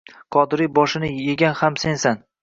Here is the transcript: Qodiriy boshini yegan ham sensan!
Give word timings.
Qodiriy 0.35 0.69
boshini 0.77 1.09
yegan 1.17 1.53
ham 1.59 1.77
sensan! 1.83 2.19